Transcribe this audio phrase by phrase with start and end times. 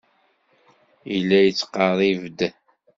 [1.11, 2.39] Yella yettqerrib-d.